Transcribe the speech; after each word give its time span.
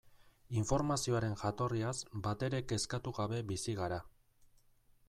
Informazioaren 0.61 1.35
jatorriaz 1.41 1.93
batere 2.29 2.63
kezkatu 2.73 3.15
gabe 3.21 3.45
bizi 3.53 3.79
gara. 3.83 4.03